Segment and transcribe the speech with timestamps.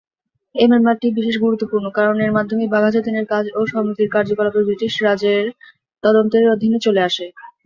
[0.55, 5.43] এই মামলাটি বিশেষ গুরুত্বপূর্ণ কারণ এর মাধ্যমেই বাঘা যতীনের কাজ এবং সমিতির কার্যকলাপ ব্রিটিশ রাজের
[6.03, 7.25] তদন্তের অধীনে চলে আসে।